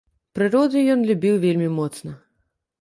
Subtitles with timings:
[0.39, 2.19] Прыроду ён любіў вельмі моцна.